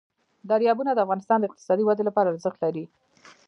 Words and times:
دریابونه 0.49 0.91
د 0.93 0.99
افغانستان 1.05 1.37
د 1.39 1.47
اقتصادي 1.49 1.83
ودې 1.85 2.03
لپاره 2.07 2.31
ارزښت 2.33 2.59
لري. 2.65 2.85